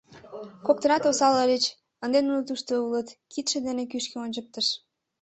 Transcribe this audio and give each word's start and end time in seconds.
Коктынат 0.65 1.03
осал 1.09 1.35
ыльыч— 1.43 1.63
ынде 2.03 2.19
нуно 2.23 2.41
тушто 2.47 2.73
улыт,— 2.85 3.07
кидше 3.31 3.57
дене 3.67 3.83
кӱшкӧ 3.91 4.17
ончыктыш. 4.25 4.67